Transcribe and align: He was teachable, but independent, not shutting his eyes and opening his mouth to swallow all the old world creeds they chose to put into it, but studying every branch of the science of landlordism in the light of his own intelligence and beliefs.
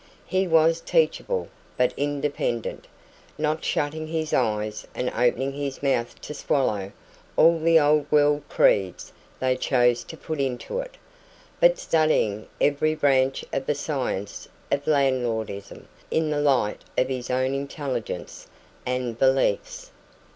He 0.25 0.47
was 0.47 0.81
teachable, 0.81 1.47
but 1.77 1.93
independent, 1.95 2.87
not 3.37 3.63
shutting 3.63 4.07
his 4.07 4.33
eyes 4.33 4.87
and 4.95 5.11
opening 5.11 5.53
his 5.53 5.83
mouth 5.83 6.19
to 6.21 6.33
swallow 6.33 6.91
all 7.37 7.59
the 7.59 7.79
old 7.79 8.11
world 8.11 8.41
creeds 8.49 9.13
they 9.39 9.55
chose 9.55 10.03
to 10.05 10.17
put 10.17 10.41
into 10.41 10.79
it, 10.79 10.97
but 11.59 11.77
studying 11.77 12.47
every 12.59 12.95
branch 12.95 13.45
of 13.53 13.67
the 13.67 13.75
science 13.75 14.47
of 14.71 14.87
landlordism 14.87 15.87
in 16.09 16.31
the 16.31 16.41
light 16.41 16.81
of 16.97 17.07
his 17.07 17.29
own 17.29 17.53
intelligence 17.53 18.47
and 18.87 19.19
beliefs. 19.19 19.91